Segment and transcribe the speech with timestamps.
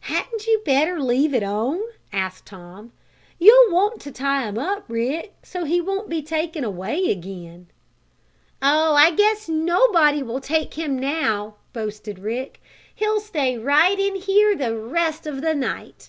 [0.00, 2.90] "Hadn't you better leave it on?" asked Tom.
[3.38, 7.66] "You'll want to tie him up, Rick, so he won't be taken away again."
[8.62, 12.62] "Oh, I guess nobody will take him now!" boasted Rick.
[12.94, 16.08] "He'll stay right in here the rest of the night."